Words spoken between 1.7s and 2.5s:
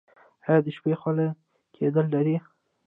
کیدل لرئ؟